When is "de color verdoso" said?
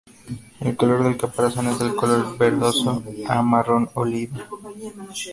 1.77-3.03